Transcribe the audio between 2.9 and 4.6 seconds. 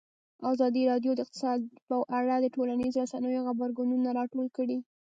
رسنیو غبرګونونه راټول